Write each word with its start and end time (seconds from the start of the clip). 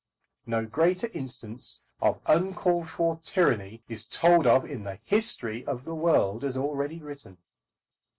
No 0.47 0.65
greater 0.65 1.09
instance 1.13 1.81
of 2.01 2.21
uncalled 2.25 2.89
for 2.89 3.17
tyranny 3.23 3.83
is 3.87 4.07
told 4.07 4.47
of 4.47 4.65
in 4.65 4.83
the 4.83 4.97
history 5.05 5.63
of 5.67 5.85
the 5.85 5.93
world 5.93 6.43
as 6.43 6.57
already 6.57 6.97
written. 6.99 7.37